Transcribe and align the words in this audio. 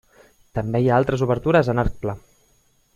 També 0.59 0.79
hi 0.85 0.89
ha 0.93 0.97
altres 1.01 1.25
obertures 1.27 1.69
en 1.75 1.85
arc 1.85 2.01
pla. 2.07 2.17